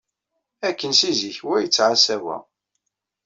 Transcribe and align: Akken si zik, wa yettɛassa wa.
Akken 0.67 0.91
si 0.99 1.11
zik, 1.19 1.37
wa 1.47 1.55
yettɛassa 1.59 2.15
wa. 2.23 2.37